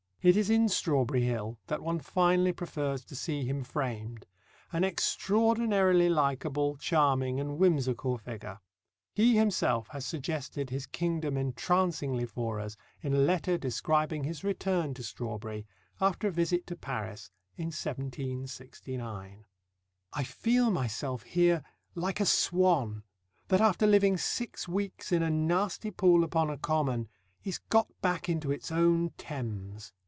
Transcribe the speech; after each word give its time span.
It 0.23 0.37
is 0.37 0.51
in 0.51 0.69
Strawberry 0.69 1.23
Hill 1.23 1.57
that 1.65 1.81
one 1.81 1.97
finally 1.97 2.53
prefers 2.53 3.03
to 3.05 3.15
see 3.15 3.43
him 3.43 3.63
framed, 3.63 4.27
an 4.71 4.83
extraordinarily 4.83 6.09
likeable, 6.09 6.75
charming, 6.77 7.39
and 7.39 7.57
whimsical 7.57 8.19
figure. 8.19 8.59
He 9.15 9.35
himself 9.35 9.87
has 9.87 10.05
suggested 10.05 10.69
his 10.69 10.85
kingdom 10.85 11.37
entrancingly 11.37 12.27
for 12.27 12.59
us 12.59 12.77
in 13.01 13.15
a 13.15 13.17
letter 13.17 13.57
describing 13.57 14.23
his 14.23 14.43
return 14.43 14.93
to 14.93 15.01
Strawberry 15.01 15.65
after 15.99 16.27
a 16.27 16.31
visit 16.31 16.67
to 16.67 16.75
Paris 16.75 17.31
in 17.57 17.69
1769: 17.71 19.45
I 20.13 20.23
feel 20.23 20.69
myself 20.69 21.23
here 21.23 21.63
like 21.95 22.19
a 22.19 22.27
swan, 22.27 23.01
that 23.47 23.59
after 23.59 23.87
living 23.87 24.17
six 24.17 24.67
weeks 24.67 25.11
in 25.11 25.23
a 25.23 25.31
nasty 25.31 25.89
pool 25.89 26.23
upon 26.23 26.51
a 26.51 26.59
common, 26.59 27.07
is 27.43 27.57
got 27.57 27.87
back 28.03 28.29
into 28.29 28.51
its 28.51 28.71
own 28.71 29.13
Thames. 29.17 29.93